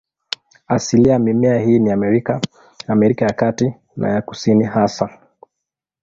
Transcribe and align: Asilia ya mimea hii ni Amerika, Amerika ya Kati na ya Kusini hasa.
Asilia 0.67 1.13
ya 1.13 1.19
mimea 1.19 1.59
hii 1.59 1.79
ni 1.79 1.91
Amerika, 1.91 2.41
Amerika 2.87 3.25
ya 3.25 3.33
Kati 3.33 3.73
na 3.95 4.09
ya 4.09 4.21
Kusini 4.21 4.63
hasa. 4.63 5.19